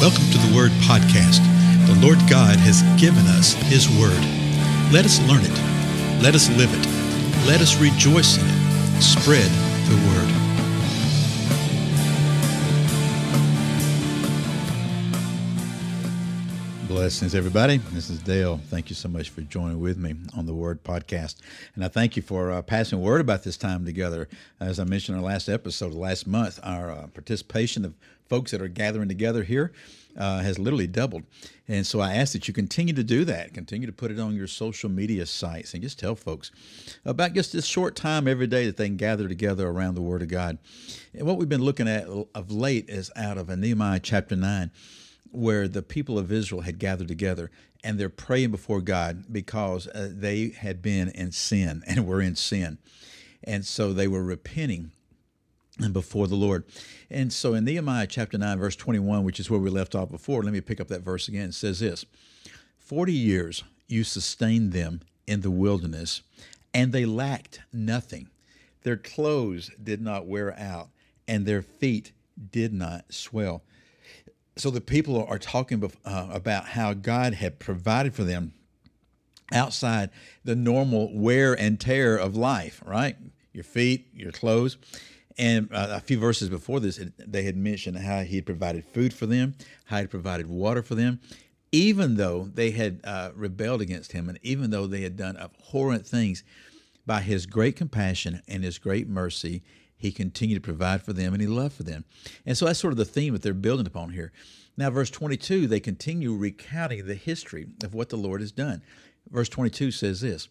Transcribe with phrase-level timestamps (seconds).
[0.00, 1.44] Welcome to the Word Podcast.
[1.86, 4.16] The Lord God has given us His Word.
[4.90, 6.22] Let us learn it.
[6.22, 6.86] Let us live it.
[7.46, 9.02] Let us rejoice in it.
[9.02, 9.50] Spread
[9.90, 10.40] the Word.
[16.88, 17.76] Blessings, everybody.
[17.92, 18.58] This is Dale.
[18.68, 21.36] Thank you so much for joining with me on the Word Podcast.
[21.74, 24.30] And I thank you for uh, passing word about this time together.
[24.60, 27.92] As I mentioned in our last episode, last month, our uh, participation of
[28.30, 29.72] folks that are gathering together here
[30.16, 31.24] uh, has literally doubled.
[31.68, 34.34] And so I ask that you continue to do that, continue to put it on
[34.34, 36.50] your social media sites, and just tell folks
[37.04, 40.22] about just this short time every day that they can gather together around the Word
[40.22, 40.58] of God.
[41.12, 44.70] And what we've been looking at of late is out of Nehemiah chapter 9
[45.32, 47.50] where the people of Israel had gathered together
[47.84, 52.34] and they're praying before God because uh, they had been in sin and were in
[52.36, 52.78] sin.
[53.44, 54.92] And so they were repenting
[55.92, 56.64] before the Lord.
[57.10, 60.42] And so in Nehemiah chapter 9, verse 21, which is where we left off before,
[60.42, 61.48] let me pick up that verse again.
[61.48, 62.04] It says this
[62.78, 66.22] 40 years you sustained them in the wilderness,
[66.72, 68.28] and they lacked nothing.
[68.82, 70.88] Their clothes did not wear out,
[71.26, 72.12] and their feet
[72.50, 73.62] did not swell.
[74.56, 78.52] So the people are talking uh, about how God had provided for them
[79.52, 80.10] outside
[80.44, 83.16] the normal wear and tear of life, right?
[83.52, 84.76] Your feet, your clothes.
[85.38, 89.14] And uh, a few verses before this, they had mentioned how he had provided food
[89.14, 89.54] for them,
[89.86, 91.20] how he had provided water for them,
[91.72, 96.06] even though they had uh, rebelled against him, and even though they had done abhorrent
[96.06, 96.42] things,
[97.06, 99.62] by his great compassion and his great mercy,
[99.96, 102.04] he continued to provide for them and he loved for them.
[102.46, 104.32] And so that's sort of the theme that they're building upon here.
[104.76, 108.82] Now, verse 22, they continue recounting the history of what the Lord has done.
[109.28, 110.48] Verse 22 says this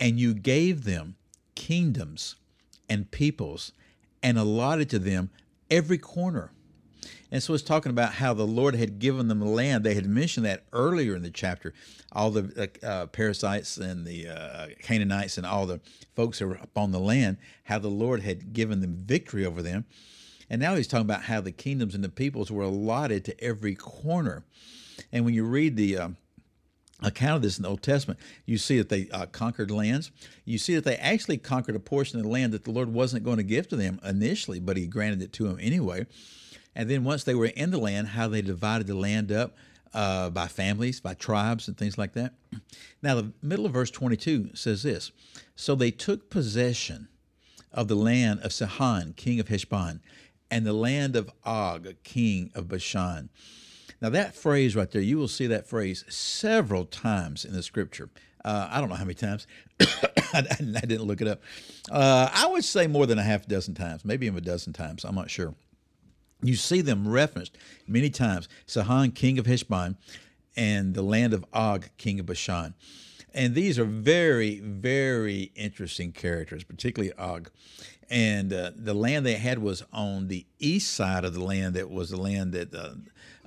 [0.00, 1.16] And you gave them
[1.54, 2.36] kingdoms
[2.88, 3.72] and peoples
[4.22, 5.30] and allotted to them
[5.70, 6.52] every corner.
[7.32, 9.84] And so it's talking about how the Lord had given them the land.
[9.84, 11.72] They had mentioned that earlier in the chapter.
[12.10, 15.80] All the uh, Perizzites and the uh, Canaanites and all the
[16.16, 19.84] folks that were upon the land, how the Lord had given them victory over them.
[20.48, 23.76] And now he's talking about how the kingdoms and the peoples were allotted to every
[23.76, 24.44] corner.
[25.12, 26.08] And when you read the uh,
[27.02, 30.10] account of this in the Old Testament, you see that they uh, conquered lands.
[30.44, 33.24] You see that they actually conquered a portion of the land that the Lord wasn't
[33.24, 36.06] going to give to them initially, but He granted it to them anyway.
[36.74, 39.56] And then once they were in the land, how they divided the land up
[39.92, 42.34] uh, by families, by tribes, and things like that.
[43.02, 45.10] Now, the middle of verse 22 says this
[45.56, 47.08] So they took possession
[47.72, 50.00] of the land of Sihon, king of Heshbon,
[50.50, 53.30] and the land of Og, king of Bashan.
[54.00, 58.08] Now, that phrase right there, you will see that phrase several times in the scripture.
[58.44, 59.46] Uh, I don't know how many times.
[60.32, 61.42] I, didn't look it up.
[61.90, 65.04] Uh, I would say more than a half dozen times, maybe even a dozen times.
[65.04, 65.54] I'm not sure.
[66.42, 69.96] You see them referenced many times Sihon, king of Heshbon,
[70.56, 72.74] and the land of Og, king of Bashan.
[73.34, 77.50] And these are very, very interesting characters, particularly Og.
[78.08, 81.90] And uh, the land they had was on the east side of the land that
[81.90, 82.74] was the land that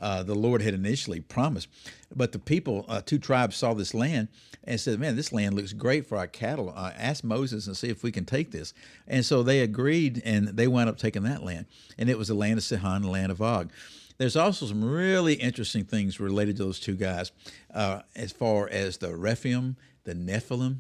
[0.04, 1.70] uh, the Lord had initially promised.
[2.14, 4.28] But the people, uh, two tribes, saw this land
[4.66, 6.74] and said, "Man, this land looks great for our cattle.
[6.76, 8.74] Uh, ask Moses and see if we can take this."
[9.08, 12.34] And so they agreed, and they wound up taking that land, and it was the
[12.34, 13.72] land of Sihon, the land of Og.
[14.18, 17.32] There's also some really interesting things related to those two guys,
[17.74, 20.80] uh, as far as the Rephaim, the Nephilim,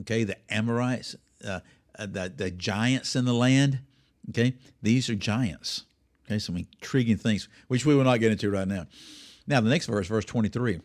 [0.00, 1.60] okay, the Amorites, uh,
[1.98, 3.80] uh, the the giants in the land.
[4.28, 5.86] Okay, these are giants.
[6.30, 8.86] Okay, some intriguing things, which we will not get into right now.
[9.48, 10.80] Now, the next verse, verse 23,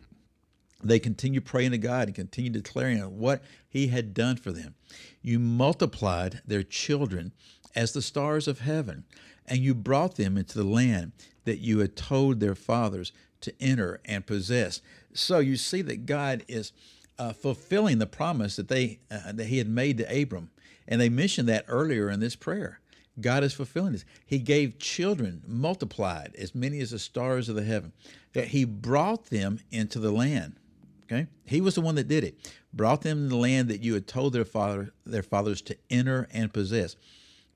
[0.82, 4.74] they continue praying to God and continue declaring what He had done for them.
[5.22, 7.32] You multiplied their children
[7.76, 9.04] as the stars of heaven,
[9.46, 11.12] and you brought them into the land
[11.44, 13.12] that you had told their fathers
[13.42, 14.80] to enter and possess.
[15.14, 16.72] So you see that God is
[17.20, 20.50] uh, fulfilling the promise that they uh, that He had made to Abram,
[20.88, 22.80] and they mentioned that earlier in this prayer.
[23.20, 24.04] God is fulfilling this.
[24.26, 27.92] He gave children multiplied as many as the stars of the heaven,
[28.34, 30.56] that He brought them into the land.
[31.04, 32.52] Okay, He was the one that did it.
[32.72, 36.28] Brought them in the land that you had told their father, their fathers to enter
[36.32, 36.96] and possess.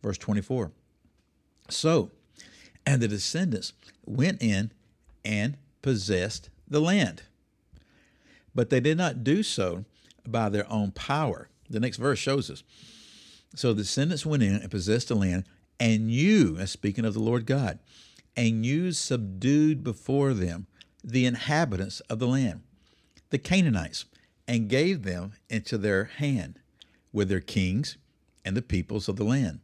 [0.02, 0.72] Verse twenty-four.
[1.68, 2.10] So,
[2.86, 3.74] and the descendants
[4.06, 4.72] went in
[5.24, 7.24] and possessed the land,
[8.54, 9.84] but they did not do so
[10.26, 11.48] by their own power.
[11.68, 12.62] The next verse shows us.
[13.54, 15.44] So the descendants went in and possessed the land,
[15.80, 17.78] and you, as speaking of the Lord God,
[18.36, 20.66] and you subdued before them
[21.02, 22.62] the inhabitants of the land,
[23.30, 24.04] the Canaanites,
[24.46, 26.60] and gave them into their hand
[27.12, 27.96] with their kings
[28.44, 29.60] and the peoples of the land,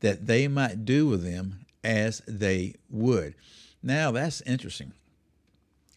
[0.00, 3.34] that they might do with them as they would.
[3.82, 4.92] Now that's interesting.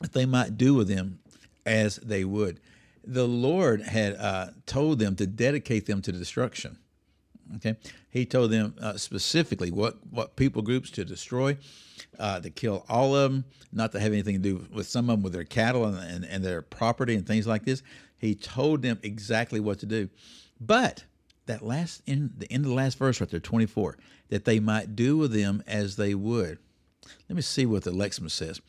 [0.01, 1.19] that they might do with them
[1.65, 2.59] as they would.
[3.03, 6.77] The Lord had uh, told them to dedicate them to destruction.
[7.55, 7.75] Okay,
[8.09, 11.57] He told them uh, specifically what what people groups to destroy,
[12.19, 15.17] uh, to kill all of them, not to have anything to do with some of
[15.17, 17.83] them with their cattle and, and, and their property and things like this.
[18.17, 20.09] He told them exactly what to do,
[20.59, 21.03] but
[21.47, 23.97] that last in the end of the last verse right there, twenty four,
[24.29, 26.57] that they might do with them as they would.
[27.27, 28.61] Let me see what the Lexham says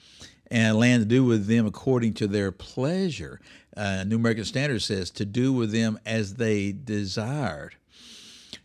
[0.50, 3.40] and land to do with them according to their pleasure.
[3.75, 7.76] Uh, New American Standard says to do with them as they desired.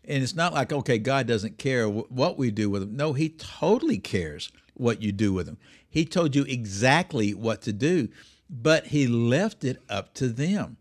[0.07, 2.95] And it's not like, okay, God doesn't care what we do with them.
[2.95, 5.57] No, He totally cares what you do with them.
[5.89, 8.07] He told you exactly what to do,
[8.49, 10.77] but He left it up to them.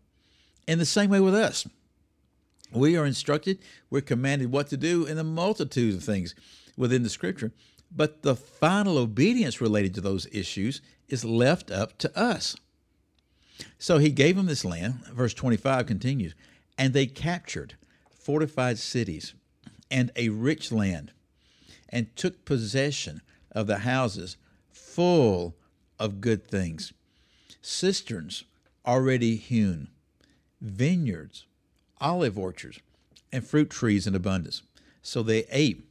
[0.67, 1.67] In the same way with us,
[2.71, 3.59] we are instructed,
[3.89, 6.35] we're commanded what to do in a multitude of things
[6.75, 7.51] within the scripture.
[7.89, 12.55] But the final obedience related to those issues is left up to us.
[13.79, 15.05] So he gave them this land.
[15.13, 16.35] Verse 25 continues,
[16.77, 17.75] and they captured
[18.27, 19.33] fortified cities
[19.89, 21.13] and a rich land,
[21.87, 23.21] and took possession
[23.53, 24.35] of the houses
[24.69, 25.55] full
[25.97, 26.91] of good things,
[27.61, 28.43] cisterns
[28.85, 29.87] already hewn,
[30.59, 31.45] vineyards,
[32.01, 32.81] olive orchards,
[33.31, 34.61] and fruit trees in abundance.
[35.01, 35.85] So they ate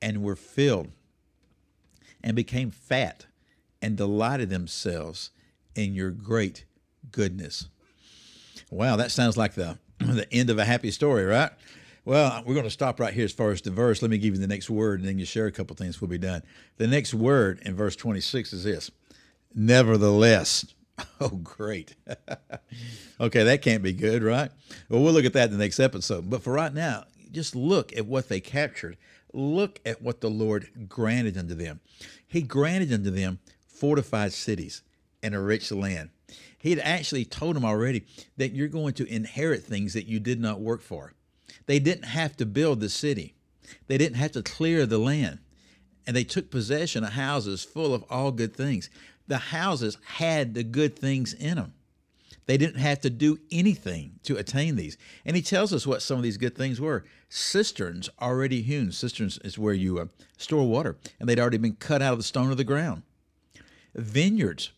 [0.00, 0.92] and were filled
[2.22, 3.26] and became fat
[3.82, 5.30] and delighted themselves
[5.74, 6.64] in your great
[7.10, 7.66] goodness.
[8.70, 9.80] Wow, that sounds like the,
[10.14, 11.50] the end of a happy story, right?
[12.04, 14.02] Well, we're going to stop right here as far as the verse.
[14.02, 16.00] Let me give you the next word, and then you share a couple things.
[16.00, 16.42] We'll be done.
[16.76, 18.90] The next word in verse 26 is this
[19.54, 20.66] Nevertheless.
[21.20, 21.96] Oh, great.
[23.20, 24.50] okay, that can't be good, right?
[24.88, 26.28] Well, we'll look at that in the next episode.
[26.28, 28.98] But for right now, just look at what they captured.
[29.32, 31.80] Look at what the Lord granted unto them.
[32.28, 34.82] He granted unto them fortified cities
[35.22, 36.10] and a rich land.
[36.62, 38.04] He had actually told them already
[38.36, 41.12] that you're going to inherit things that you did not work for.
[41.66, 43.34] They didn't have to build the city,
[43.88, 45.40] they didn't have to clear the land.
[46.06, 48.90] And they took possession of houses full of all good things.
[49.28, 51.74] The houses had the good things in them.
[52.46, 54.96] They didn't have to do anything to attain these.
[55.24, 58.90] And he tells us what some of these good things were cisterns already hewn.
[58.90, 60.06] Cisterns is where you uh,
[60.36, 63.02] store water, and they'd already been cut out of the stone of the ground.
[63.94, 64.72] Vineyards.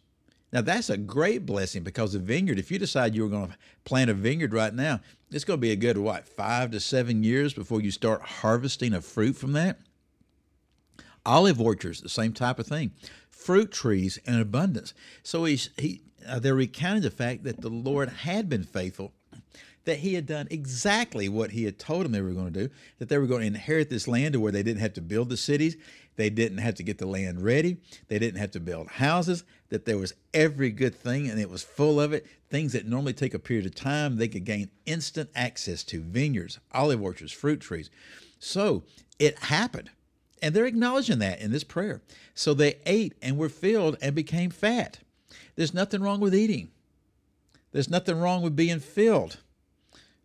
[0.55, 4.09] Now, that's a great blessing because a vineyard, if you decide you're going to plant
[4.09, 5.01] a vineyard right now,
[5.33, 8.95] it's going to be a good, what, five to seven years before you start harvesting
[8.95, 9.81] a fruit from that.
[11.27, 12.93] Olive orchards, the same type of thing.
[13.31, 14.95] Fruit trees in abundance.
[15.25, 19.13] So he's, he, uh, they're recounting the fact that the Lord had been faithful,
[19.87, 22.75] that He had done exactly what He had told them they were going to do,
[22.99, 25.31] that they were going to inherit this land to where they didn't have to build
[25.31, 25.77] the cities,
[26.17, 27.79] they didn't have to get the land ready,
[28.09, 31.63] they didn't have to build houses, that there was every good thing and it was
[31.63, 32.27] full of it.
[32.49, 36.61] Things that normally take a period of time, they could gain instant access to vineyards,
[36.73, 37.91] olive orchards, fruit trees.
[38.39, 38.85] So
[39.19, 39.91] it happened.
[40.43, 42.03] And they're acknowledging that in this prayer.
[42.35, 44.99] So they ate and were filled and became fat.
[45.57, 46.71] There's nothing wrong with eating.
[47.73, 49.39] There's nothing wrong with being filled.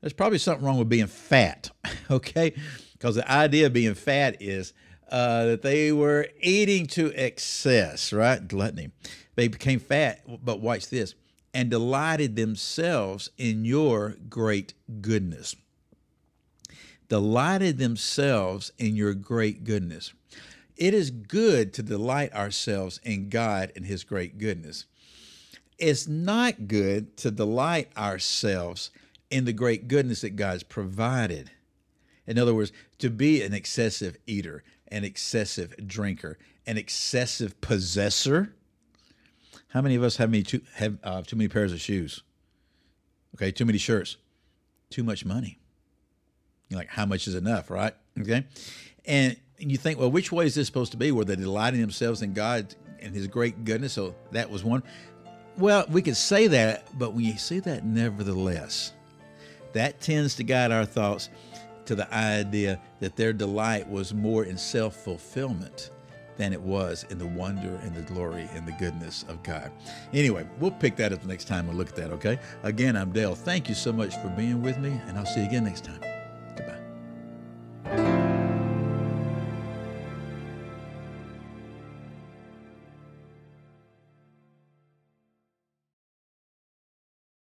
[0.02, 1.72] There's probably something wrong with being fat,
[2.12, 2.54] okay?
[2.94, 4.74] Because the idea of being fat is
[5.12, 8.48] uh, that they were eating to excess, right?
[8.48, 8.92] Gluttony.
[9.36, 11.16] They became fat, but watch this,
[11.54, 15.56] and delighted themselves in your great goodness.
[17.08, 20.14] Delighted themselves in your great goodness.
[20.78, 24.86] It is good to delight ourselves in God and His great goodness.
[25.78, 28.92] It's not good to delight ourselves
[29.30, 31.52] in the great goodness that God's provided.
[32.30, 38.54] In other words, to be an excessive eater, an excessive drinker, an excessive possessor.
[39.70, 42.22] How many of us have, many too, have uh, too many pairs of shoes?
[43.36, 44.18] Okay, too many shirts,
[44.92, 45.58] too much money.
[46.70, 47.96] You're like, how much is enough, right?
[48.22, 48.46] Okay.
[49.06, 51.12] And you think, well, which way is this supposed to be?
[51.12, 53.94] Were they delighting themselves in God and His great goodness?
[53.94, 54.84] So that was one.
[55.58, 58.94] Well, we could say that, but when you see that, nevertheless,
[59.74, 61.30] that tends to guide our thoughts
[61.90, 65.90] to the idea that their delight was more in self fulfillment
[66.38, 69.72] than it was in the wonder and the glory and the goodness of God.
[70.14, 72.38] Anyway, we'll pick that up the next time we look at that, okay?
[72.62, 73.34] Again, I'm Dale.
[73.34, 76.19] Thank you so much for being with me, and I'll see you again next time.